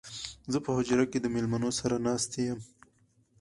[0.51, 2.59] زه په حجره کې د مېلمنو سره ناست يم